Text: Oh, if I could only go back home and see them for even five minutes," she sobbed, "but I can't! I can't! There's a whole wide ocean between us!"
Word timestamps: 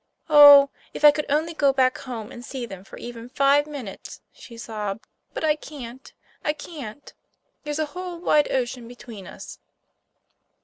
Oh, 0.31 0.71
if 0.95 1.05
I 1.05 1.11
could 1.11 1.27
only 1.29 1.53
go 1.53 1.71
back 1.71 1.99
home 1.99 2.31
and 2.31 2.43
see 2.43 2.65
them 2.65 2.83
for 2.83 2.97
even 2.97 3.29
five 3.29 3.67
minutes," 3.67 4.19
she 4.33 4.57
sobbed, 4.57 5.05
"but 5.35 5.43
I 5.43 5.55
can't! 5.55 6.11
I 6.43 6.53
can't! 6.53 7.13
There's 7.65 7.77
a 7.77 7.85
whole 7.93 8.17
wide 8.19 8.51
ocean 8.51 8.87
between 8.87 9.27
us!" 9.27 9.59